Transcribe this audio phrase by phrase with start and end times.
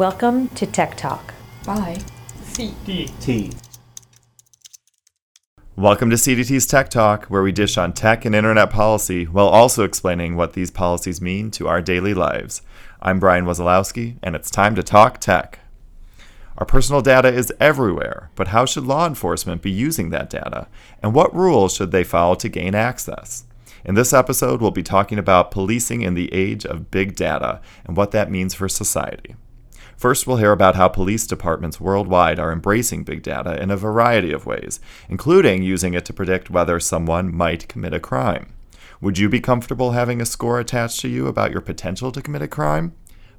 [0.00, 1.34] Welcome to Tech Talk.
[1.66, 1.98] Bye.
[2.44, 2.74] C.
[2.86, 3.10] D.
[3.20, 3.52] T.
[5.76, 9.84] Welcome to CDT's Tech Talk, where we dish on tech and internet policy while also
[9.84, 12.62] explaining what these policies mean to our daily lives.
[13.02, 15.58] I'm Brian Wesolowski, and it's time to talk tech.
[16.56, 20.66] Our personal data is everywhere, but how should law enforcement be using that data?
[21.02, 23.44] And what rules should they follow to gain access?
[23.84, 27.98] In this episode, we'll be talking about policing in the age of big data and
[27.98, 29.36] what that means for society.
[30.00, 34.32] First, we'll hear about how police departments worldwide are embracing big data in a variety
[34.32, 38.54] of ways, including using it to predict whether someone might commit a crime.
[39.02, 42.40] Would you be comfortable having a score attached to you about your potential to commit
[42.40, 42.94] a crime?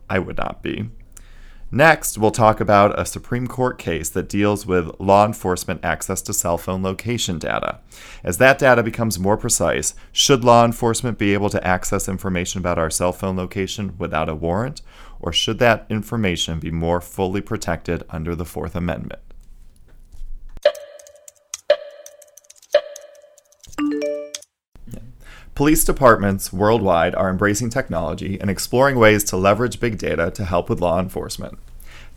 [0.08, 0.92] I would not be.
[1.74, 6.34] Next, we'll talk about a Supreme Court case that deals with law enforcement access to
[6.34, 7.80] cell phone location data.
[8.26, 12.78] As that data becomes more precise, should law enforcement be able to access information about
[12.78, 14.82] our cell phone location without a warrant,
[15.22, 19.22] or should that information be more fully protected under the Fourth Amendment?
[25.54, 30.70] Police departments worldwide are embracing technology and exploring ways to leverage big data to help
[30.70, 31.60] with law enforcement.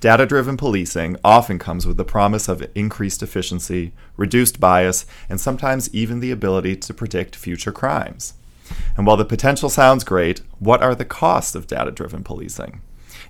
[0.00, 5.92] Data driven policing often comes with the promise of increased efficiency, reduced bias, and sometimes
[5.94, 8.34] even the ability to predict future crimes.
[8.96, 12.80] And while the potential sounds great, what are the costs of data driven policing?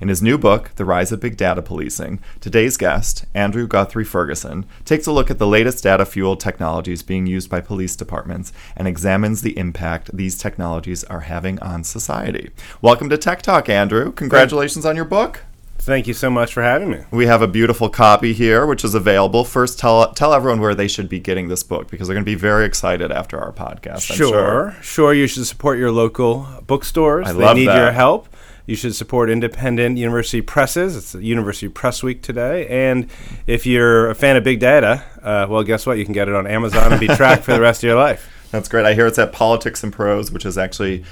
[0.05, 4.66] In his new book, The Rise of Big Data Policing, today's guest, Andrew Guthrie Ferguson,
[4.84, 8.86] takes a look at the latest data fueled technologies being used by police departments and
[8.86, 12.50] examines the impact these technologies are having on society.
[12.82, 14.12] Welcome to Tech Talk, Andrew.
[14.12, 15.41] Congratulations on your book.
[15.78, 17.00] Thank you so much for having me.
[17.10, 19.44] We have a beautiful copy here, which is available.
[19.44, 22.30] First, tell tell everyone where they should be getting this book because they're going to
[22.30, 24.00] be very excited after our podcast.
[24.00, 24.77] Sure, sure.
[24.80, 25.14] sure.
[25.14, 27.27] You should support your local bookstores.
[27.27, 27.77] I they love need that.
[27.77, 28.28] your help.
[28.66, 30.97] You should support independent university presses.
[30.97, 32.66] It's University Press Week today.
[32.66, 33.10] And
[33.47, 35.98] if you're a fan of big data, uh, well, guess what?
[35.98, 38.30] You can get it on Amazon and be tracked for the rest of your life.
[38.50, 38.86] That's great.
[38.86, 41.04] I hear it's at Politics and Prose, which is actually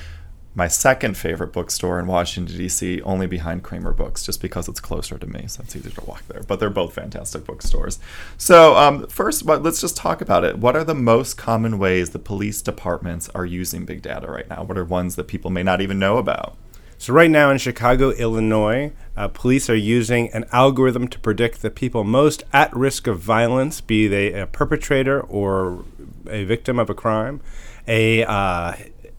[0.55, 5.27] my second favorite bookstore in Washington D.C., only behind Kramerbooks, just because it's closer to
[5.27, 6.43] me, so it's easier to walk there.
[6.47, 7.99] But they're both fantastic bookstores.
[8.39, 10.59] So um, first, what, let's just talk about it.
[10.59, 14.63] What are the most common ways the police departments are using big data right now?
[14.63, 16.57] What are ones that people may not even know about?
[17.03, 21.69] So, right now in Chicago, Illinois, uh, police are using an algorithm to predict the
[21.69, 25.85] people most at risk of violence, be they a perpetrator or
[26.29, 27.41] a victim of a crime.
[27.89, 28.75] A uh,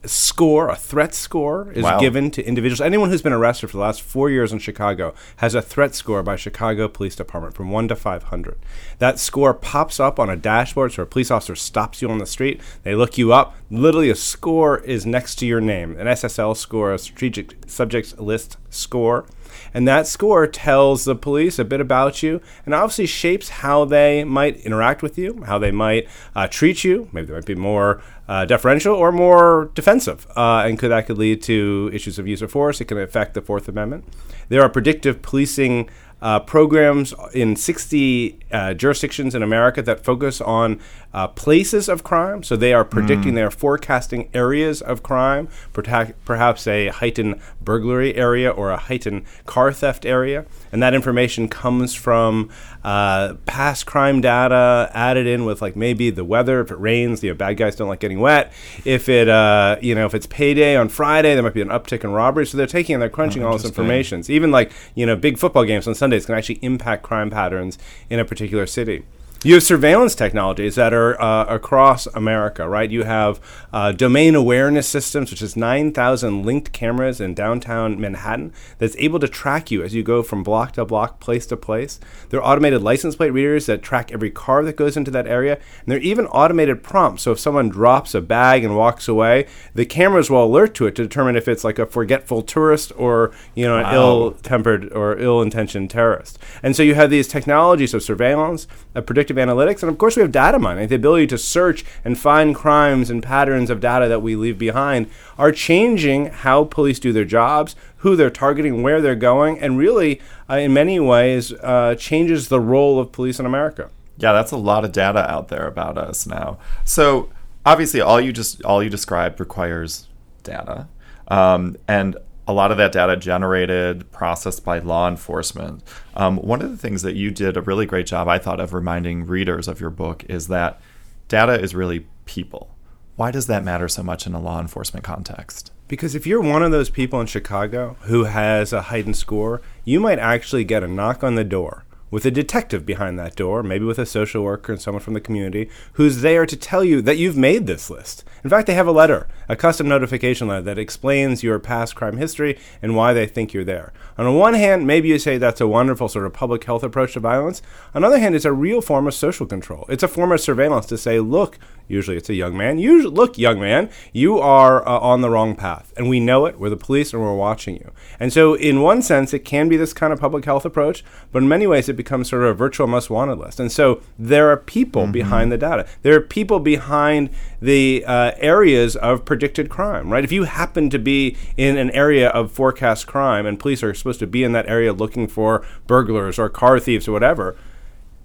[0.05, 1.99] score, a threat score, is Wow.
[1.99, 2.81] given to individuals.
[2.81, 6.21] Anyone who's been arrested for the last four years in Chicago has a threat score
[6.23, 8.57] by Chicago Police Department from 1 to 500.
[8.99, 12.25] That score pops up on a dashboard, so a police officer stops you on the
[12.25, 12.59] street.
[12.83, 13.55] They look you up.
[13.71, 18.57] Literally, a score is next to your name an SSL score, a strategic subjects list
[18.69, 19.25] score.
[19.73, 24.23] And that score tells the police a bit about you and obviously shapes how they
[24.23, 27.07] might interact with you, how they might uh, treat you.
[27.11, 28.01] Maybe they might be more
[28.33, 30.25] uh, deferential or more defensive.
[30.35, 32.81] Uh, and could, that could lead to issues of use of force.
[32.81, 34.05] It can affect the Fourth Amendment.
[34.49, 35.87] There are predictive policing
[36.23, 40.79] uh, programs in 60 uh, jurisdictions in America that focus on
[41.13, 42.41] uh, places of crime.
[42.43, 48.15] So they are predicting, they are forecasting areas of crime, perta- perhaps a heightened burglary
[48.15, 50.45] area or a heightened car theft area.
[50.71, 52.49] And that information comes from
[52.83, 56.61] uh, past crime data added in with like maybe the weather.
[56.61, 58.53] If it rains, you know, bad guys don't like getting wet.
[58.85, 62.05] If it, uh, you know, if it's payday on Friday, there might be an uptick
[62.05, 62.45] in robbery.
[62.45, 64.23] So they're taking and they're crunching all this information.
[64.29, 68.19] Even like you know, big football games on Sundays can actually impact crime patterns in
[68.19, 69.03] a particular city.
[69.45, 72.89] You have surveillance technologies that are uh, across America, right?
[72.89, 73.41] You have
[73.73, 79.27] uh, domain awareness systems, which is 9,000 linked cameras in downtown Manhattan that's able to
[79.27, 81.99] track you as you go from block to block, place to place.
[82.29, 85.55] There are automated license plate readers that track every car that goes into that area.
[85.55, 87.23] And there are even automated prompts.
[87.23, 90.95] So if someone drops a bag and walks away, the cameras will alert to it
[90.95, 93.93] to determine if it's like a forgetful tourist or, you know, an Wow.
[93.95, 96.39] ill tempered or ill-intentioned terrorist.
[96.63, 100.21] And so you have these technologies of surveillance, of predictive analytics, and of course we
[100.21, 104.21] have data mining, the ability to search and find crimes and patterns of data that
[104.21, 109.15] we leave behind are changing how police do their jobs, who they're targeting, where they're
[109.15, 113.89] going, and really, uh, in many ways, uh, changes the role of police in America.
[114.17, 116.57] Yeah, that's a lot of data out there about us now.
[116.83, 117.29] So
[117.65, 120.07] obviously, all you just all you described requires
[120.43, 120.87] data,
[121.29, 125.83] um, and a lot of that data generated, processed by law enforcement.
[126.15, 128.73] Um, one of the things that you did a really great job, I thought, of
[128.73, 130.81] reminding readers of your book is that
[131.27, 132.69] data is really people.
[133.15, 135.71] Why does that matter so much in a law enforcement context?
[135.87, 139.99] Because if you're one of those people in Chicago who has a heightened score, you
[139.99, 143.83] might actually get a knock on the door with a detective behind that door, maybe
[143.83, 147.17] with a social worker and someone from the community, who's there to tell you that
[147.17, 148.23] you've made this list.
[148.43, 152.17] In fact, they have a letter, a custom notification letter that explains your past crime
[152.17, 153.93] history and why they think you're there.
[154.15, 157.13] On the one hand, maybe you say that's a wonderful sort of public health approach
[157.13, 157.63] to violence.
[157.95, 159.87] On the other hand, it's a real form of social control.
[159.89, 161.57] It's a form of surveillance to say, look,
[161.87, 165.55] usually it's a young man, usually, look, young man, you are uh, on the wrong
[165.55, 165.93] path.
[165.97, 167.91] And we know it, we're the police, and we're watching you.
[168.19, 171.43] And so, in one sense, it can be this kind of public health approach, but
[171.43, 173.59] in many ways, it becomes sort of a virtual most wanted list.
[173.59, 175.11] And so, there are people mm-hmm.
[175.11, 175.87] behind the data.
[176.01, 177.29] There are people behind
[177.61, 180.23] the uh, areas of predicted crime, right?
[180.23, 184.19] If you happen to be in an area of forecast crime and police are supposed
[184.19, 187.55] to be in that area looking for burglars or car thieves or whatever,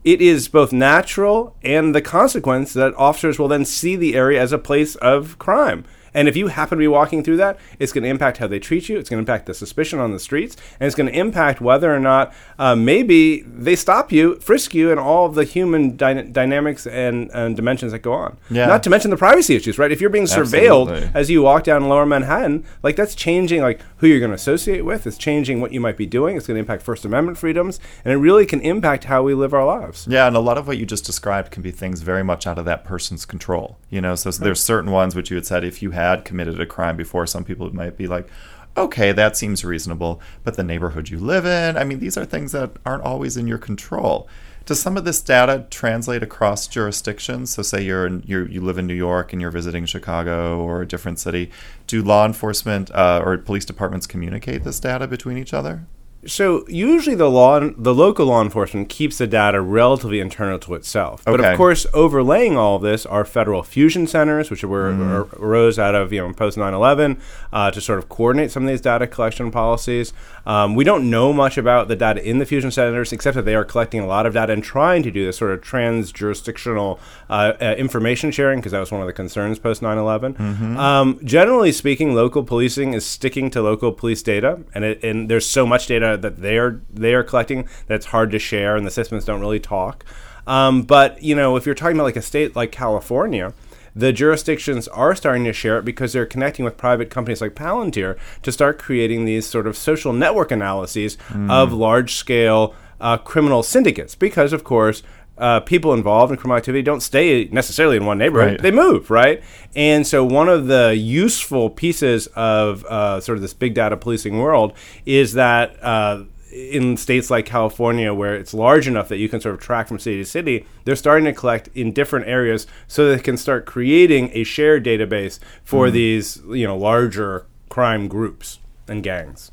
[0.08, 4.52] it is both natural and the consequence that officers will then see the area as
[4.52, 5.84] a place of crime.
[6.18, 8.58] And if you happen to be walking through that, it's going to impact how they
[8.58, 8.98] treat you.
[8.98, 11.94] It's going to impact the suspicion on the streets, and it's going to impact whether
[11.94, 16.24] or not uh, maybe they stop you, frisk you, and all of the human dy-
[16.24, 18.36] dynamics and, and, dimensions that go on.
[18.50, 18.66] Yeah.
[18.66, 19.92] Not to mention the privacy issues, right?
[19.92, 21.10] If you're being surveilled Absolutely.
[21.14, 24.84] as you walk down Lower Manhattan, like that's changing like who you're going to associate
[24.84, 25.06] with.
[25.06, 26.36] It's changing what you might be doing.
[26.36, 29.54] It's going to impact First Amendment freedoms, and it really can impact how we live
[29.54, 30.08] our lives.
[30.10, 32.58] Yeah, and a lot of what you just described can be things very much out
[32.58, 33.78] of that person's control.
[33.88, 36.24] You know, so, so there's certain ones which you had said if you had had
[36.24, 38.28] committed a crime before, some people might be like,
[38.76, 40.20] okay, that seems reasonable.
[40.44, 43.46] But the neighborhood you live in, I mean, these are things that aren't always in
[43.46, 44.28] your control.
[44.66, 47.50] Does some of this data translate across jurisdictions?
[47.54, 50.82] So, say you're, in, you're you live in New York and you're visiting Chicago or
[50.82, 51.50] a different city.
[51.86, 55.86] Do law enforcement uh, or police departments communicate this data between each other?
[56.26, 61.26] So usually the law, the local law enforcement keeps the data relatively internal to itself.
[61.28, 61.36] Okay.
[61.36, 65.32] But of course, overlaying all of this are federal fusion centers, which were mm.
[65.38, 67.20] arose out of you know post 9/11
[67.52, 70.12] uh, to sort of coordinate some of these data collection policies.
[70.44, 73.54] Um, we don't know much about the data in the fusion centers, except that they
[73.54, 76.98] are collecting a lot of data and trying to do this sort of trans jurisdictional
[77.30, 80.34] uh, uh, information sharing, because that was one of the concerns post 9/11.
[80.34, 80.78] Mm-hmm.
[80.78, 85.46] Um, generally speaking, local policing is sticking to local police data, and it, and there's
[85.46, 88.90] so much data that they are they are collecting that's hard to share, and the
[88.90, 90.04] systems don't really talk.
[90.46, 93.52] Um, but you know, if you're talking about like a state like California,
[93.94, 98.16] the jurisdictions are starting to share it because they're connecting with private companies like Palantir
[98.42, 101.50] to start creating these sort of social network analyses mm.
[101.50, 104.14] of large scale uh, criminal syndicates.
[104.14, 105.02] Because, of course,
[105.38, 108.52] uh, people involved in criminal activity don't stay necessarily in one neighborhood.
[108.52, 108.62] Right.
[108.62, 109.42] They move, right?
[109.74, 114.38] And so, one of the useful pieces of uh, sort of this big data policing
[114.38, 114.72] world
[115.06, 119.54] is that uh, in states like California, where it's large enough that you can sort
[119.54, 123.22] of track from city to city, they're starting to collect in different areas so they
[123.22, 125.92] can start creating a shared database for mm.
[125.92, 128.58] these, you know, larger crime groups
[128.88, 129.52] and gangs.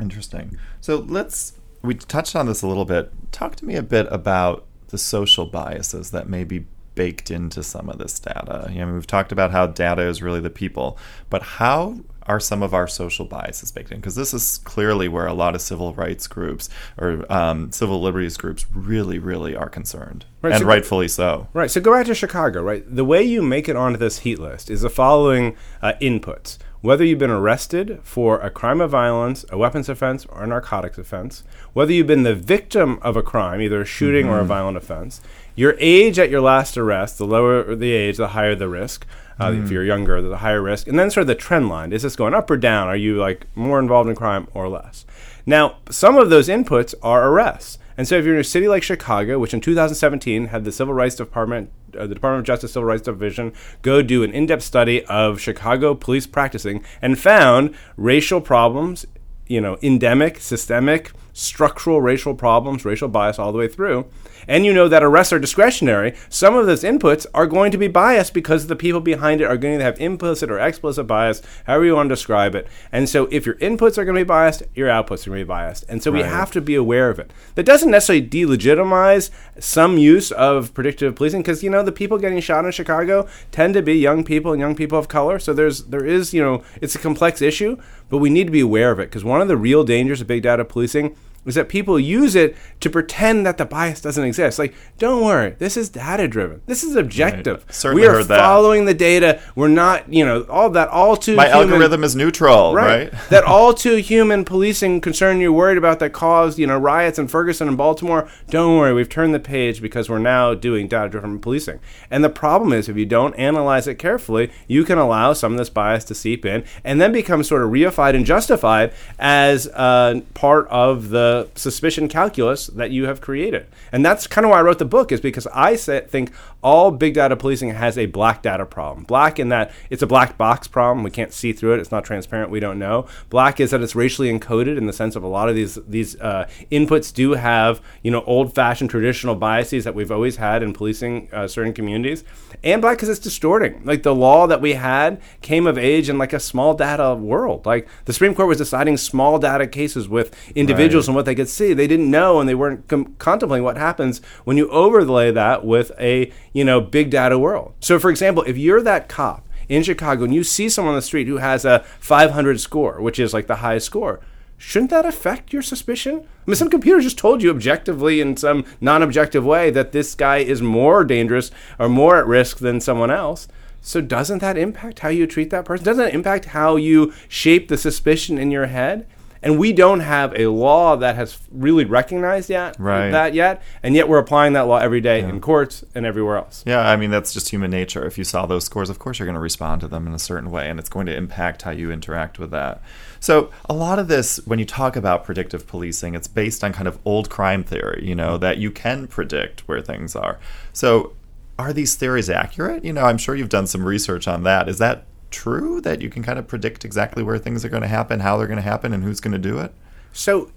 [0.00, 0.58] Interesting.
[0.80, 3.12] So let's we touched on this a little bit.
[3.32, 7.88] Talk to me a bit about the social biases that may be baked into some
[7.88, 8.68] of this data.
[8.70, 10.98] You know, we've talked about how data is really the people,
[11.30, 13.98] but how are some of our social biases baked in?
[13.98, 18.36] Because this is clearly where a lot of civil rights groups or um, civil liberties
[18.36, 21.48] groups really, really are concerned, right, and so rightfully so.
[21.52, 21.70] Right.
[21.70, 22.62] So go back to Chicago.
[22.62, 22.84] Right.
[22.86, 27.04] The way you make it onto this heat list is the following uh, inputs whether
[27.04, 31.44] you've been arrested for a crime of violence, a weapons offense, or a narcotics offense,
[31.72, 34.34] whether you've been the victim of a crime, either a shooting mm-hmm.
[34.34, 34.48] or a mm-hmm.
[34.48, 35.20] violent offense,
[35.54, 39.06] your age at your last arrest, the lower the age, the higher the risk.
[39.38, 39.64] Uh, mm.
[39.64, 40.86] If you're younger, the higher risk.
[40.86, 41.94] And then sort of the trend line.
[41.94, 42.88] Is this going up or down?
[42.88, 45.06] Are you like more involved in crime or less?
[45.46, 47.78] Now, some of those inputs are arrests.
[48.00, 50.94] And so if you're in a city like Chicago, which in 2017 had the Civil
[50.94, 53.52] Rights Department uh, the Department of Justice Civil Rights Division
[53.82, 59.04] go do an in-depth study of Chicago police practicing and found racial problems,
[59.48, 64.06] you know, endemic, systemic, structural racial problems, racial bias all the way through
[64.46, 67.88] and you know that arrests are discretionary, some of those inputs are going to be
[67.88, 71.84] biased because the people behind it are going to have implicit or explicit bias, however
[71.84, 72.66] you want to describe it.
[72.92, 75.44] And so if your inputs are going to be biased, your outputs are going to
[75.44, 75.84] be biased.
[75.88, 76.22] And so right.
[76.22, 77.32] we have to be aware of it.
[77.54, 82.40] That doesn't necessarily delegitimize some use of predictive policing because you know the people getting
[82.40, 85.38] shot in Chicago tend to be young people and young people of color.
[85.38, 87.76] So there's there is, you know, it's a complex issue,
[88.08, 90.26] but we need to be aware of it because one of the real dangers of
[90.26, 91.16] big data policing
[91.46, 94.58] is that people use it to pretend that the bias doesn't exist.
[94.58, 96.60] Like, don't worry, this is data driven.
[96.66, 97.64] This is objective.
[97.64, 97.74] Right.
[97.74, 98.38] Certainly we are heard that.
[98.38, 99.40] following the data.
[99.54, 103.12] We're not, you know, all that all too My human, algorithm is neutral, right?
[103.30, 107.28] that all too human policing concern you're worried about that caused, you know, riots in
[107.28, 108.28] Ferguson and Baltimore.
[108.50, 111.80] Don't worry, we've turned the page because we're now doing data driven policing.
[112.10, 115.58] And the problem is if you don't analyze it carefully, you can allow some of
[115.58, 120.20] this bias to seep in and then become sort of reified and justified as uh,
[120.34, 123.66] part of the suspicion calculus that you have created.
[123.92, 126.32] And that's kind of why I wrote the book, is because I say, think
[126.62, 129.04] all big data policing has a black data problem.
[129.04, 131.02] Black in that it's a black box problem.
[131.04, 131.80] We can't see through it.
[131.80, 132.50] It's not transparent.
[132.50, 133.06] We don't know.
[133.30, 136.20] Black is that it's racially encoded in the sense of a lot of these these
[136.20, 140.72] uh, inputs do have you know old fashioned traditional biases that we've always had in
[140.72, 142.24] policing uh, certain communities.
[142.62, 143.80] And black because it's distorting.
[143.84, 147.64] Like the law that we had came of age in like a small data world.
[147.64, 151.12] Like the Supreme Court was deciding small data cases with individuals Right.
[151.12, 151.74] and what they could see.
[151.74, 155.92] They didn't know and they weren't com- contemplating what happens when you overlay that with
[156.00, 157.74] a you know big data world.
[157.80, 161.02] So for example, if you're that cop in Chicago and you see someone on the
[161.02, 164.20] street who has a 500 score, which is like the highest score,
[164.56, 166.20] shouldn't that affect your suspicion?
[166.20, 170.38] I mean, some computer just told you objectively in some non-objective way that this guy
[170.38, 173.46] is more dangerous or more at risk than someone else.
[173.82, 175.84] So doesn't that impact how you treat that person?
[175.84, 179.06] Doesn't it impact how you shape the suspicion in your head?
[179.42, 183.10] And we don't have a law that has really recognized yet Right.
[183.10, 186.62] that yet, and yet we're applying that law every day in courts and everywhere else.
[186.66, 188.04] Yeah, I mean that's just human nature.
[188.04, 190.18] If you saw those scores, of course you're going to respond to them in a
[190.18, 192.82] certain way, and it's going to impact how you interact with that.
[193.18, 196.88] So a lot of this, when you talk about predictive policing, it's based on kind
[196.88, 198.02] of old crime theory.
[198.06, 200.38] You know that you can predict where things are.
[200.72, 201.12] So
[201.58, 202.84] are these theories accurate?
[202.84, 204.68] You know, I'm sure you've done some research on that.
[204.68, 207.88] Is that true that you can kind of predict exactly where things are going to
[207.88, 209.72] happen, how they're going to happen, and who's going to do it?
[210.12, 210.50] So,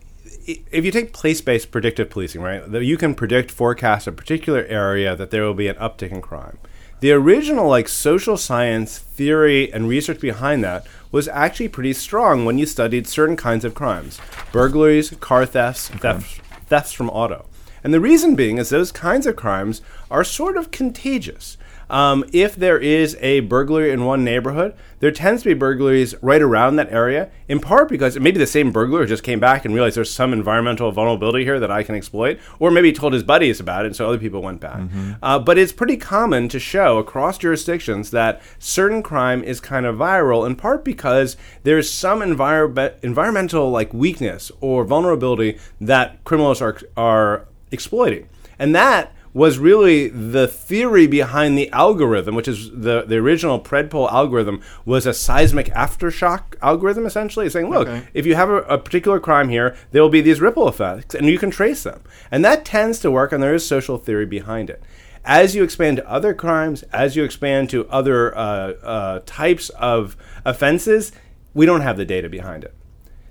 [0.46, 5.32] if you take place-based predictive policing, right, you can predict, forecast a particular area that
[5.32, 6.58] there will be an uptick in crime.
[7.00, 12.58] The original like social science theory and research behind that was actually pretty strong when
[12.58, 14.20] you studied certain kinds of crimes:
[14.54, 17.46] burglaries, car thefts, thefts, thefts from auto.
[17.84, 21.58] And the reason being is those kinds of crimes are sort of contagious.
[21.90, 26.42] Um, if there is a burglary in one neighborhood, there tends to be burglaries right
[26.42, 29.98] around that area, in part because maybe the same burglar just came back and realized
[29.98, 33.60] there's some environmental vulnerability here that I can exploit, or maybe he told his buddies
[33.60, 34.82] about it, and so other people went back.
[35.22, 39.98] Uh, but it's pretty common to show across jurisdictions that certain crime is kind of
[39.98, 46.80] viral, in part because there's some envir- environmental like weakness or vulnerability that criminals are
[46.96, 53.16] are exploiting, and that was really the theory behind the algorithm, which is the, the
[53.16, 58.08] original Predpol algorithm, was a seismic aftershock algorithm, essentially, saying, look, Okay.
[58.14, 61.28] if you have a, a particular crime here, there will be these ripple effects, and
[61.28, 62.02] you can trace them.
[62.30, 64.84] And that tends to work, and there is social theory behind it.
[65.26, 70.16] As you expand to other crimes, as you expand to other uh, uh, types of
[70.46, 71.12] offenses,
[71.56, 72.74] we don't have the data behind it.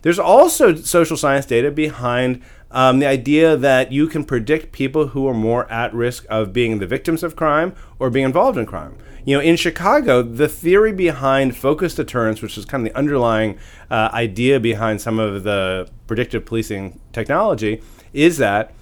[0.01, 5.29] There's also social science data behind um, the idea that you can predict people who
[5.29, 8.97] are more at risk of being the victims of crime or being involved in crime.
[9.25, 13.59] You know, in Chicago, the theory behind focused deterrence, which is kind of the underlying
[13.91, 17.81] uh, idea behind some of the predictive policing technology,
[18.12, 18.75] is that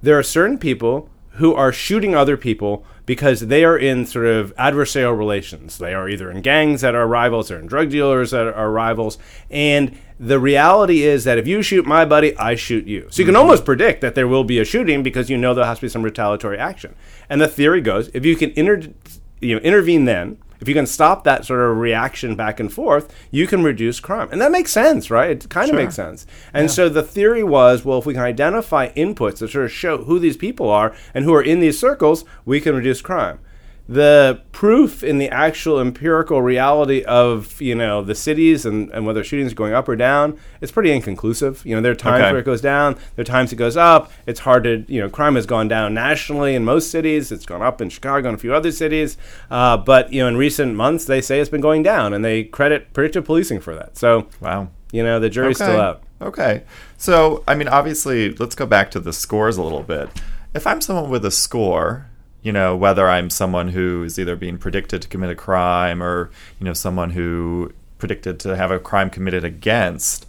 [0.00, 4.54] there are certain people who are shooting other people because they are in sort of
[4.56, 5.78] adversarial relations.
[5.78, 9.18] They are either in gangs that are rivals or in drug dealers that are rivals.
[9.50, 13.08] And the reality is that if you shoot my buddy, I shoot you.
[13.10, 13.42] So you can mm-hmm.
[13.42, 15.88] almost predict that there will be a shooting because you know there has to be
[15.88, 16.94] some retaliatory action.
[17.28, 18.92] And the theory goes if you can inter-
[19.40, 23.14] you know, intervene then, if you can stop that sort of reaction back and forth,
[23.30, 24.30] you can reduce crime.
[24.32, 25.28] And that makes sense, right?
[25.32, 25.84] It kind of Sure.
[25.84, 26.26] makes sense.
[26.54, 29.98] And so the theory was well, if we can identify inputs that sort of show
[29.98, 33.40] who these people are and who are in these circles, we can reduce crime.
[33.86, 39.22] The proof in the actual empirical reality of you know the cities and, and whether
[39.22, 41.60] shootings are going up or down, it's pretty inconclusive.
[41.66, 42.30] You know, there are times Okay.
[42.32, 44.10] where it goes down, there are times it goes up.
[44.26, 47.30] It's hard to you know, crime has gone down nationally in most cities.
[47.30, 49.18] It's gone up in Chicago and a few other cities,
[49.50, 52.44] uh, but you know, in recent months they say it's been going down, and they
[52.44, 53.98] credit predictive policing for that.
[53.98, 54.68] So Wow.
[54.92, 56.02] you know, the jury's still out.
[56.22, 56.62] Okay.
[56.96, 60.08] So, I mean, obviously, let's go back to the scores a little bit.
[60.54, 62.06] If I'm someone with a score,
[62.44, 66.30] you know, whether I'm someone who is either being predicted to commit a crime or,
[66.60, 70.26] you know, someone who predicted to have a crime committed against,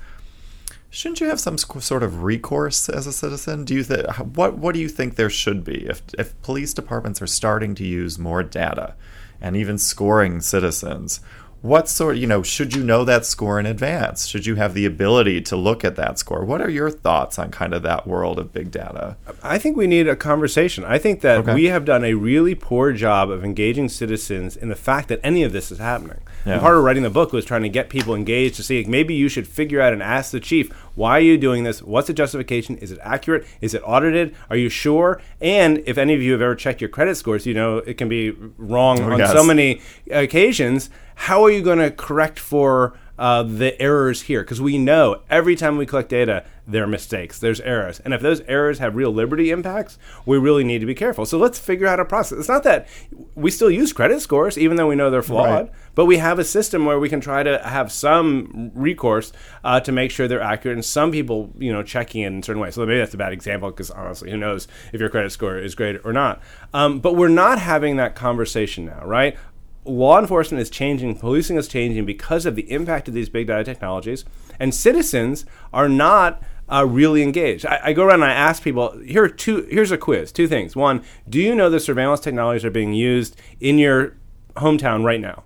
[0.90, 3.66] shouldn't you have some sort of recourse as a citizen?
[3.66, 7.22] Do you th- what what do you think there should be if if police departments
[7.22, 8.96] are starting to use more data
[9.42, 11.20] and even scoring citizens?
[11.66, 14.86] What sort you know should you know that score in advance should you have the
[14.86, 18.38] ability to look at that score what are your thoughts on kind of that world
[18.38, 20.84] of big data I think we need a conversation.
[20.84, 21.54] I think that Okay.
[21.54, 25.44] we have done a really poor job of engaging citizens in the fact that any
[25.44, 26.20] of this is happening.
[26.46, 26.54] Yeah.
[26.54, 28.88] And part of writing the book was trying to get people engaged to see like,
[28.88, 31.82] maybe you should figure out and ask the chief, why are you doing this?
[31.82, 32.78] What's the justification?
[32.78, 33.46] Is it accurate?
[33.62, 34.36] Is it audited?
[34.50, 35.22] Are you sure?
[35.42, 38.10] And if any of you have ever checked your credit scores, you know it can
[38.10, 39.32] be wrong oh, on Oh, yes.
[39.32, 40.90] so many occasions.
[41.16, 44.42] How are you going to correct for uh, the errors here?
[44.42, 48.00] Because we know every time we collect data, there are mistakes, there's errors.
[48.04, 51.26] And if those errors have real liberty impacts, we really need to be careful.
[51.28, 52.40] So let's figure out a process.
[52.40, 52.88] It's not that
[53.36, 55.72] we still use credit scores, even though we know they're flawed, Right.
[55.94, 59.32] but we have a system where we can try to have some recourse
[59.64, 60.76] uh, to make sure they're accurate.
[60.78, 62.74] And some people, you know, checking in, in certain ways.
[62.74, 65.76] So maybe that's a bad example because honestly, who knows if your credit score is
[65.76, 66.42] great or not.
[66.74, 69.38] Um, but we're not having that conversation now, right?
[69.86, 73.64] Law enforcement is changing, policing is changing because of the impact of these big data
[73.64, 74.26] technologies,
[74.60, 77.66] and citizens are not uh, really engaged.
[77.66, 79.68] I, I go around and I ask people here are two.
[79.70, 80.32] Here's a quiz.
[80.32, 80.76] Two things.
[80.76, 84.18] One, do you know the surveillance technologies are being used in your
[84.56, 85.44] hometown right now?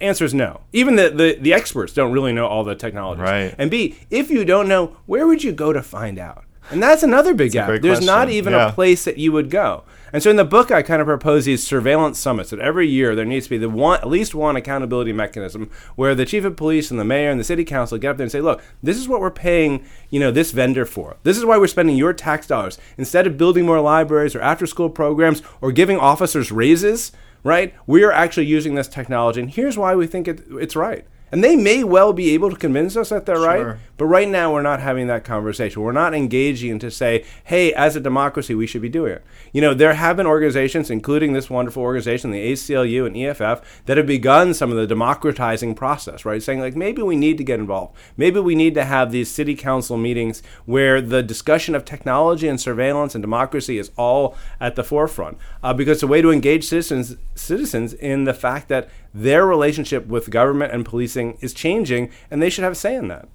[0.00, 0.60] Answer is no.
[0.72, 3.22] Even the, the, the experts don't really know all the technologies.
[3.22, 3.54] Right.
[3.56, 6.44] And B, if you don't know, where would you go to find out?
[6.70, 7.80] And that's another big gap.
[7.80, 8.68] There's not even Yeah.
[8.68, 9.84] a place that you would go.
[10.12, 13.14] And so in the book, I kind of propose these surveillance summits that every year
[13.14, 16.56] there needs to be the one, at least one accountability mechanism where the chief of
[16.56, 18.96] police and the mayor and the city council get up there and say, look, this
[18.96, 21.16] is what we're paying, you know, this vendor for.
[21.22, 22.78] This is why we're spending your tax dollars.
[22.96, 27.12] Instead of building more libraries or after school programs or giving officers raises,
[27.44, 27.74] right?
[27.86, 29.40] We are actually using this technology.
[29.40, 31.04] And here's why we think it, it's right.
[31.36, 34.54] And they may well be able to convince us that they're right, but right now
[34.54, 35.82] we're not having that conversation.
[35.82, 39.24] We're not engaging to say, hey, as a democracy, we should be doing it.
[39.52, 43.98] You know, there have been organizations, including this wonderful organization, the ACLU and EFF, that
[43.98, 46.42] have begun some of the democratizing process, right?
[46.42, 47.94] Saying, like, maybe we need to get involved.
[48.16, 52.58] Maybe we need to have these city council meetings where the discussion of technology and
[52.58, 55.36] surveillance and democracy is all at the forefront.
[55.62, 58.88] Uh, because it's a way to engage citizens, citizens in the fact that
[59.22, 63.08] their relationship with government and policing is changing, and they should have a say in
[63.08, 63.28] that.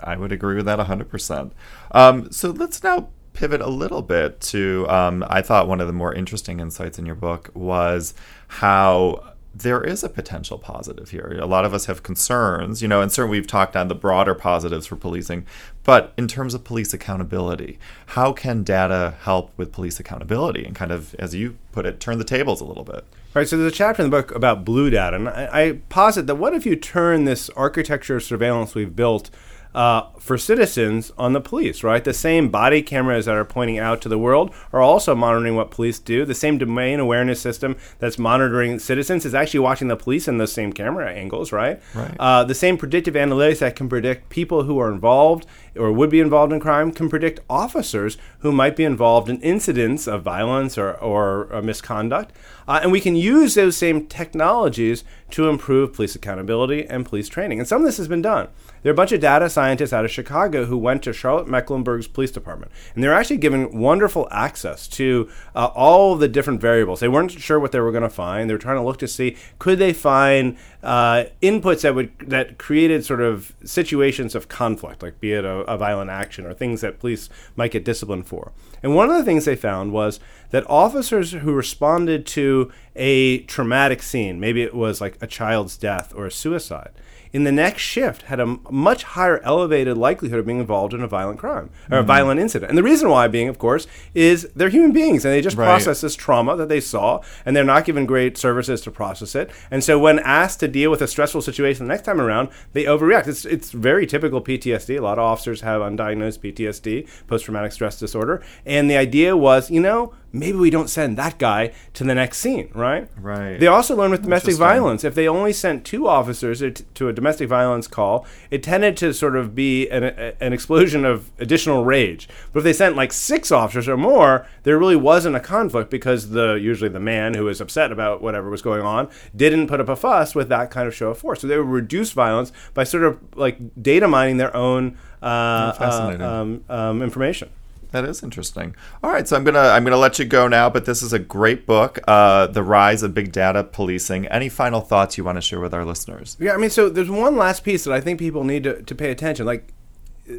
[0.00, 1.52] I would agree with that 100%.
[1.92, 5.92] Um, so let's now pivot a little bit to um, I thought one of the
[5.92, 8.12] more interesting insights in your book was
[8.48, 11.38] how there is a potential positive here.
[11.40, 14.34] A lot of us have concerns, you know, and certainly we've talked on the broader
[14.34, 15.46] positives for policing,
[15.84, 20.90] but in terms of police accountability, how can data help with police accountability and kind
[20.90, 23.04] of, as you put it, turn the tables a little bit?
[23.32, 26.26] Right, so there's a chapter in the book about blue data, and I, I posit
[26.26, 29.30] that what if you turn this architecture of surveillance we've built
[29.72, 32.02] uh, for citizens on the police, right?
[32.02, 35.70] The same body cameras that are pointing out to the world are also monitoring what
[35.70, 36.24] police do.
[36.24, 40.52] The same domain awareness system that's monitoring citizens is actually watching the police in those
[40.52, 41.80] same camera angles, right?
[41.94, 42.16] Right.
[42.18, 46.18] Uh, the same predictive analytics that can predict people who are involved or would be
[46.18, 50.94] involved in crime can predict officers who might be involved in incidents of violence or,
[50.94, 52.32] or uh, misconduct.
[52.70, 57.58] Uh, and we can use those same technologies to improve police accountability and police training.
[57.58, 58.46] And some of this has been done.
[58.82, 62.06] There are a bunch of data scientists out of Chicago who went to Charlotte Mecklenburg's
[62.06, 67.00] police department, and they're actually given wonderful access to uh, all the different variables.
[67.00, 68.48] They weren't sure what they were going to find.
[68.48, 72.56] They were trying to look to see could they find uh, inputs that would that
[72.58, 76.82] created sort of situations of conflict, like be it a, a violent action or things
[76.82, 78.52] that police might get disciplined for.
[78.82, 84.02] And one of the things they found was that officers who responded to a traumatic
[84.02, 86.92] scene, maybe it was like a child's death or a suicide,
[87.32, 91.06] in the next shift had a much higher elevated likelihood of being involved in a
[91.06, 92.06] violent crime or a mm.
[92.06, 92.70] violent incident.
[92.70, 95.66] And the reason why being, of course, is they're human beings and they just Right.
[95.66, 99.50] process this trauma that they saw and they're not given great services to process it.
[99.70, 102.84] And so when asked to deal with a stressful situation the next time around, they
[102.84, 103.26] overreact.
[103.26, 104.98] It's, it's very typical PTSD.
[104.98, 108.42] A lot of officers have undiagnosed PTSD, post traumatic stress disorder.
[108.64, 112.38] And the idea was, you know, maybe we don't send that guy to the next
[112.38, 113.08] scene, right?
[113.20, 113.58] Right.
[113.58, 117.12] They also learned with domestic violence, if they only sent two officers to to a
[117.12, 120.04] domestic violence call, it tended to sort of be an,
[120.40, 122.28] an explosion of additional rage.
[122.52, 126.30] But if they sent like six officers or more, there really wasn't a conflict because
[126.30, 129.88] the usually the man who was upset about whatever was going on didn't put up
[129.88, 131.40] a fuss with that kind of show of force.
[131.40, 136.16] So they would reduce violence by sort of like data mining their own uh, uh,
[136.20, 137.50] um, um, information.
[137.90, 138.76] That is interesting.
[139.02, 141.18] All right, so I'm gonna I'm gonna let you go now, but this is a
[141.18, 145.42] great book, uh, "The Rise of Big Data Policing." Any final thoughts you want to
[145.42, 146.36] share with our listeners?
[146.38, 148.94] Yeah, I mean, so there's one last piece that I think people need to, to
[148.94, 149.44] pay attention.
[149.44, 149.72] Like,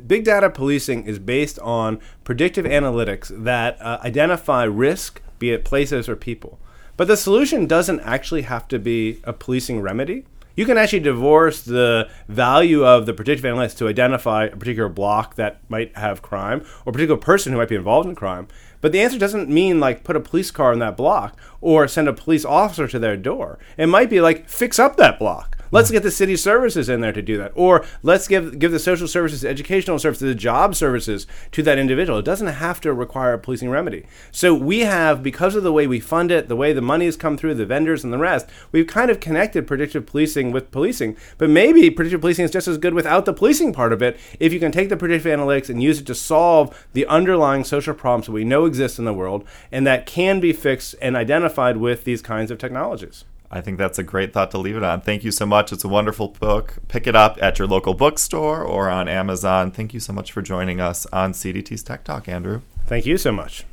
[0.07, 6.07] big data policing is based on predictive analytics that uh, identify risk, be it places
[6.07, 6.57] or people.
[6.95, 10.25] But the solution doesn't actually have to be a policing remedy.
[10.55, 15.35] You can actually divorce the value of the predictive analytics to identify a particular block
[15.35, 18.47] that might have crime or a particular person who might be involved in crime.
[18.81, 22.07] But the answer doesn't mean like put a police car in that block or send
[22.07, 23.59] a police officer to their door.
[23.77, 27.13] It might be like fix up that block Let's get the city services in there
[27.13, 31.27] to do that, or let's give give the social services, educational services, the job services
[31.53, 32.19] to that individual.
[32.19, 34.05] It doesn't have to require a policing remedy.
[34.31, 37.15] So we have, because of the way we fund it, the way the money has
[37.15, 41.15] come through, the vendors and the rest, we've kind of connected predictive policing with policing.
[41.37, 44.19] But maybe predictive policing is just as good without the policing part of it.
[44.41, 47.93] If you can take the predictive analytics and use it to solve the underlying social
[47.93, 51.77] problems that we know exist in the world, and that can be fixed and identified
[51.77, 53.23] with these kinds of technologies.
[53.53, 55.01] I think that's a great thought to leave it on.
[55.01, 55.73] Thank you so much.
[55.73, 56.75] It's a wonderful book.
[56.87, 59.71] Pick it up at your local bookstore or on Amazon.
[59.71, 62.61] Thank you so much for joining us on CDT's Tech Talk, Andrew.
[62.85, 63.65] Thank you so much.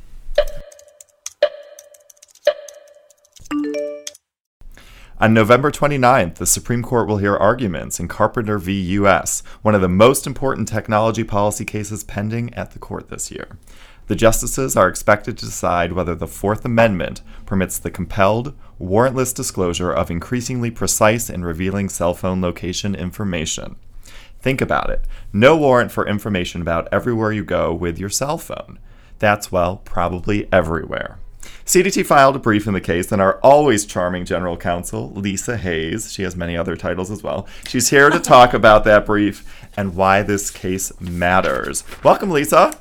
[5.21, 8.73] On November 29th, the Supreme Court will hear arguments in Carpenter v.
[8.81, 13.57] U.S., one of the most important technology policy cases pending at the court this year.
[14.07, 19.91] The justices are expected to decide whether the Fourth Amendment permits the compelled, warrantless disclosure
[19.91, 23.75] of increasingly precise and revealing cell phone location information.
[24.41, 28.79] Think about it no warrant for information about everywhere you go with your cell phone.
[29.19, 31.19] That's, well, probably everywhere.
[31.65, 36.11] CDT filed a brief in the case, and our always charming general counsel, Lisa Hayes,
[36.11, 39.45] she has many other titles as well, she's here to talk about that brief
[39.77, 41.83] and why this case matters.
[42.03, 42.73] Welcome, Lisa.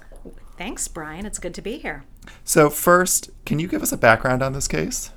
[0.56, 1.26] Thanks, Brian.
[1.26, 2.04] It's good to be here.
[2.44, 5.10] So, first, can you give us a background on this case?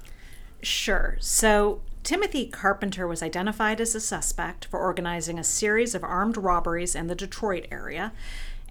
[0.62, 1.18] Sure.
[1.20, 6.96] So, Timothy Carpenter was identified as a suspect for organizing a series of armed robberies
[6.96, 8.12] in the Detroit area,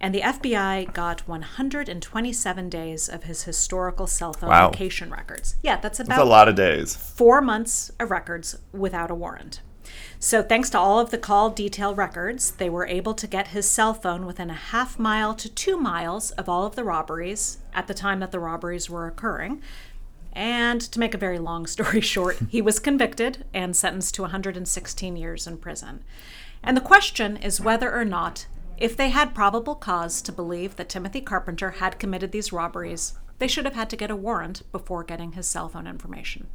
[0.00, 4.66] and the FBI got 127 days of his historical cell phone Wow.
[4.66, 5.56] location records.
[5.62, 6.96] Yeah, that's about That's a lot of days.
[6.96, 9.60] four months of records without a warrant.
[10.18, 13.68] So, thanks to all of the call detail records, they were able to get his
[13.68, 17.86] cell phone within a half mile to two miles of all of the robberies at
[17.86, 19.62] the time that the robberies were occurring.
[20.32, 25.16] And to make a very long story short, he was convicted and sentenced to 116
[25.16, 26.04] years in prison.
[26.62, 28.46] And the question is whether or not,
[28.78, 33.48] if they had probable cause to believe that Timothy Carpenter had committed these robberies, they
[33.48, 36.46] should have had to get a warrant before getting his cell phone information.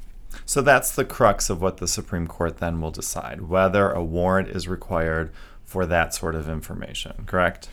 [0.45, 4.49] So that's the crux of what the Supreme Court then will decide whether a warrant
[4.49, 5.31] is required
[5.63, 7.69] for that sort of information, correct?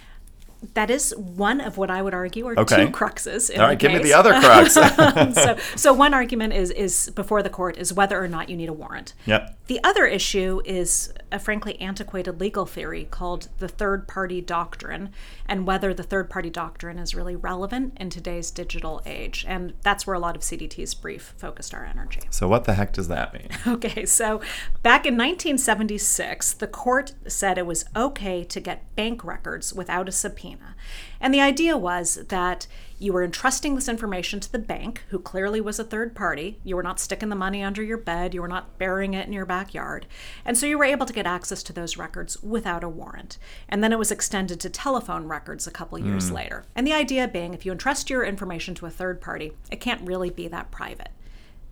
[0.75, 2.87] That is one of what I would argue are Okay.
[2.87, 3.51] two cruxes.
[3.51, 4.75] In All right, give me the other crux.
[5.35, 8.69] so, so one argument is is before the court is whether or not you need
[8.69, 9.15] a warrant.
[9.27, 9.59] Yep.
[9.67, 15.11] The other issue is a frankly antiquated legal theory called the third party doctrine,
[15.47, 19.45] and whether the third party doctrine is really relevant in today's digital age.
[19.49, 22.21] And that's where a lot of CDT's brief focused our energy.
[22.31, 23.49] So what the heck does that mean?
[23.83, 24.41] Okay, so
[24.83, 30.13] back in 1976, the court said it was okay to get bank records without a
[30.13, 30.52] subpoena.
[31.21, 32.67] And the idea was that
[32.99, 36.61] you were entrusting this information to the bank, who clearly was a third party.
[36.63, 39.33] You were not sticking the money under your bed, you were not burying it in
[39.33, 40.07] your backyard.
[40.45, 43.39] And so you were able to get access to those records without a warrant.
[43.69, 46.37] And then it was extended to telephone records a couple years hmm.
[46.37, 46.65] later.
[46.77, 50.07] And the idea being if you entrust your information to a third party, it can't
[50.07, 51.11] really be that private.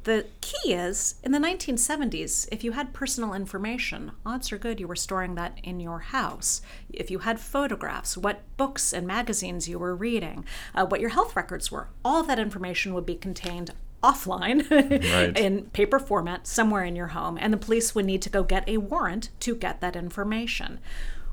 [0.04, 4.88] The key is in the 1970s, if you had personal information, odds are good you
[4.88, 6.62] were storing that in your house.
[6.90, 11.36] If you had photographs, what books and magazines you were reading, uh, what your health
[11.36, 15.36] records were, all of that information would be contained offline Right.
[15.38, 18.66] in paper format somewhere in your home, and the police would need to go get
[18.66, 20.80] a warrant to get that information.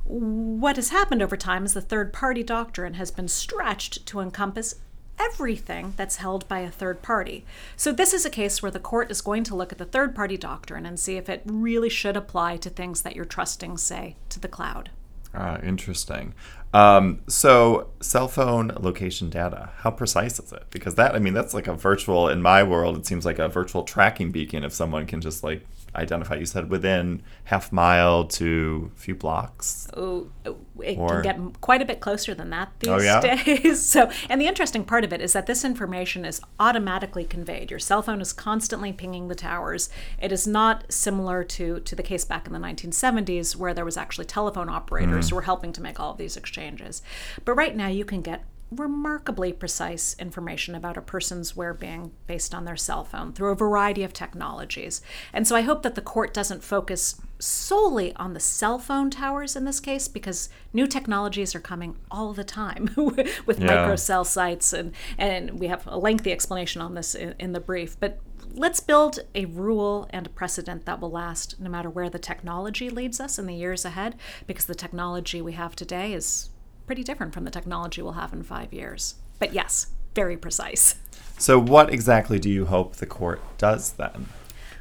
[0.03, 4.75] What has happened over time is the third party doctrine has been stretched to encompass
[5.19, 7.45] everything that's held by a third party.
[7.75, 10.15] So, this is a case where the court is going to look at the third
[10.15, 14.15] party doctrine and see if it really should apply to things that you're trusting, say,
[14.29, 14.89] to the cloud.
[15.33, 16.33] Ah, interesting.
[16.73, 20.65] Um, so cell phone location data, how precise is it?
[20.69, 23.47] Because that, I mean, that's like a virtual, in my world, it seems like a
[23.47, 28.91] virtual tracking beacon if someone can just like identify, you said within half mile to
[28.95, 29.87] a few blocks.
[29.95, 30.27] Oh,
[30.81, 33.43] it Or- can get quite a bit closer than that oh, these Oh, yeah?
[33.43, 33.87] days.
[33.97, 37.71] So, and the interesting part of it is that this information is automatically conveyed.
[37.71, 39.89] Your cell phone is constantly pinging the towers.
[40.21, 43.97] It is not similar to to the case back in the 1970s where there was
[43.97, 45.29] actually telephone operators mm-hmm.
[45.29, 47.01] who were helping to make all of these exchanges.
[47.45, 52.65] But right now, you can get remarkably precise information about a person's well-being based on
[52.65, 55.01] their cell phone through a variety of technologies.
[55.31, 59.55] And so I hope that the court doesn't focus solely on the cell phone towers
[59.55, 63.67] in this case because new technologies are coming all the time with Yeah.
[63.67, 67.95] microcell sites and and we have a lengthy explanation on this in, in the brief
[67.99, 68.19] but
[68.53, 72.89] let's build a rule and a precedent that will last no matter where the technology
[72.89, 74.15] leads us in the years ahead,
[74.47, 76.49] because the technology we have today is
[76.87, 79.15] pretty different from the technology we'll have in five years.
[79.37, 80.95] But yes, very precise.
[81.37, 84.27] So, what exactly do you hope the court does then?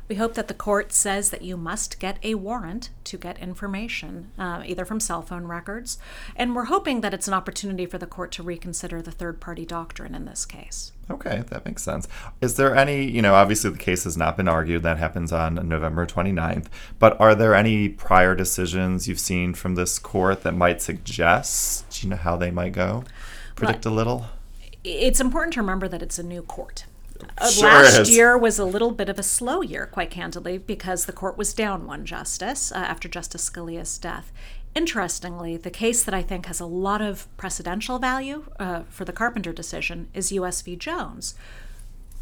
[0.08, 4.30] We hope that the court says that you must get a warrant to get information,
[4.38, 5.98] uh, either from cell phone records,
[6.36, 9.66] and we're hoping that it's an opportunity for the court to reconsider the third party
[9.66, 10.92] doctrine in this case.
[11.10, 12.06] Okay, that makes sense.
[12.40, 14.82] Is there any, you know, obviously the case has not been argued.
[14.82, 16.66] That happens on November 29th.
[16.98, 22.10] But are there any prior decisions you've seen from this court that might suggest, you
[22.10, 23.04] know, how they might go?
[23.54, 24.26] Predict a little?
[24.82, 26.86] It's important to remember that it's a new court.
[27.38, 28.16] Uh, Sure last is.
[28.16, 31.52] year was a little bit of a slow year, quite candidly, because the court was
[31.54, 34.32] down one justice uh, after Justice Scalia's death.
[34.74, 39.12] Interestingly, the case that I think has a lot of precedential value uh, for the
[39.12, 40.60] Carpenter decision is U.S.
[40.60, 40.76] v.
[40.76, 41.34] Jones.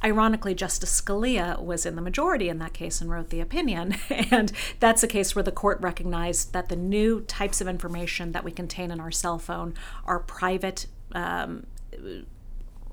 [0.04, 3.96] Ironically, Justice Scalia was in the majority in that case and wrote the opinion.
[4.30, 8.44] And that's a case where the court recognized that the new types of information that
[8.44, 11.66] we contain in our cell phone are private um,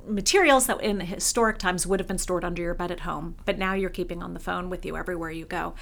[0.07, 3.57] materials that in historic times would have been stored under your bed at home, but
[3.57, 5.73] now you're keeping on the phone with you everywhere you go.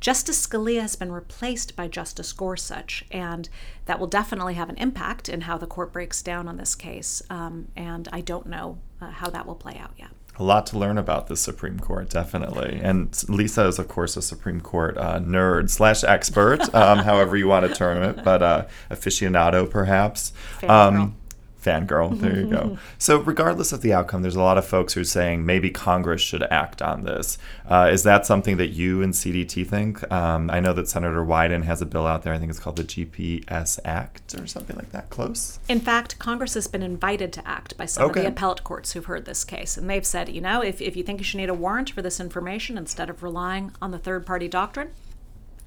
[0.00, 3.48] Justice Scalia has been replaced by Justice Gorsuch, and
[3.86, 7.22] that will definitely have an impact in how the court breaks down on this case.
[7.30, 10.10] Um, and I don't know uh, how that will play out yet.
[10.38, 12.80] A lot to learn about the Supreme Court, definitely.
[12.82, 17.46] And Lisa is, of course, a Supreme Court uh, nerd slash expert, um, however you
[17.46, 20.32] want to term it, but uh, aficionado, perhaps.
[20.58, 21.12] Fangirl.
[21.62, 22.78] Fangirl, there you go.
[22.98, 26.20] So, regardless of the outcome, there's a lot of folks who are saying maybe Congress
[26.20, 27.36] should act on this.
[27.68, 30.10] Uh, is that something that you and CDT think?
[30.12, 32.32] Um, I know that Senator Wyden has a bill out there.
[32.32, 35.10] I think it's called the GPS Act or something like that.
[35.10, 35.58] Close.
[35.68, 39.04] In fact, Congress has been invited to act by some of the appellate courts who've
[39.04, 39.76] heard this case.
[39.76, 42.02] And they've said, you know, if, if you think you should need a warrant for
[42.02, 44.90] this information instead of relying on the third party doctrine,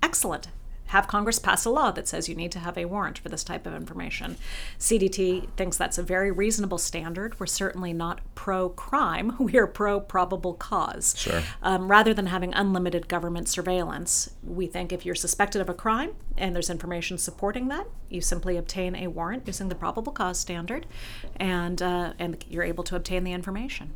[0.02, 0.48] excellent.
[0.88, 3.44] Have Congress pass a law that says you need to have a warrant for this
[3.44, 4.38] type of information.
[4.80, 7.40] CDT thinks that's a very reasonable standard.
[7.40, 11.16] We're certainly not pro crime, we are pro probable cause.
[11.18, 11.42] Sure.
[11.62, 16.12] Um, rather than having unlimited government surveillance, we think if you're suspected of a crime
[16.38, 20.86] and there's information supporting that, you simply obtain a warrant using the probable cause standard,
[21.38, 23.94] and uh, and you're able to obtain the information.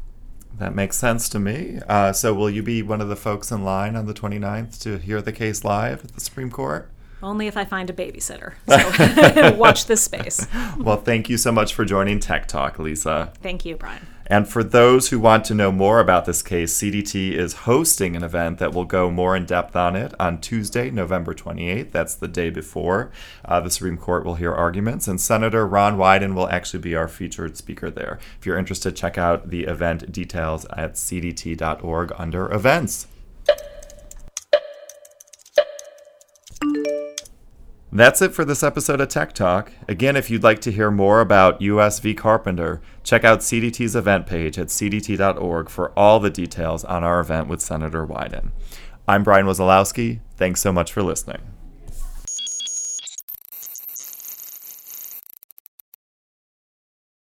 [0.58, 1.80] That makes sense to me.
[1.88, 4.98] Uh, so, will you be one of the folks in line on the 29th to
[4.98, 6.90] hear the case live at the Supreme Court?
[7.22, 8.54] Only if I find a babysitter.
[8.68, 10.48] So watch this space.
[10.78, 13.34] Well, thank you so much for joining Tech Talk, Lisa.
[13.42, 14.06] Thank you, Brian.
[14.30, 18.24] And for those who want to know more about this case, CDT is hosting an
[18.24, 21.92] event that will go more in depth on it on Tuesday, November 28th.
[21.92, 23.12] That's the day before
[23.44, 25.08] uh, the Supreme Court will hear arguments.
[25.08, 28.20] And Senator Ron Wyden will actually be our featured speaker there.
[28.38, 33.08] If you're interested, check out the event details at cdt.org under events.
[37.92, 39.72] That's it for this episode of Tech Talk.
[39.88, 44.28] Again, if you'd like to hear more about US v Carpenter, check out CDT's event
[44.28, 48.52] page at cdt.org for all the details on our event with Senator Wyden.
[49.08, 50.20] I'm Brian Wesolowski.
[50.38, 51.42] Thanks so much for listening.